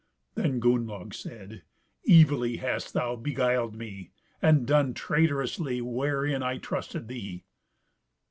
Then 0.33 0.59
Gunnlaug 0.59 1.13
said, 1.13 1.61
"Evilly 2.09 2.57
hast 2.57 2.91
thou 2.93 3.15
beguiled 3.15 3.75
me, 3.75 4.09
and 4.41 4.65
done 4.65 4.95
traitorously 4.95 5.79
wherein 5.79 6.41
I 6.41 6.57
trusted 6.57 7.07
thee." 7.07 7.43